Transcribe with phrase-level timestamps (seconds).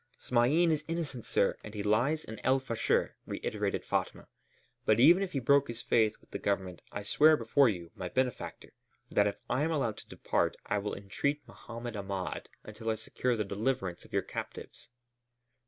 [0.17, 4.27] "Smain is innocent, sir, and lies in El Fasher," reiterated Fatma,
[4.83, 8.09] "but if even he broke his faith with the Government, I swear before you, my
[8.09, 8.73] benefactor,
[9.11, 13.37] that if I am allowed to depart I will entreat Mohammed Ahmed until I secure
[13.37, 14.89] the deliverance of your captives."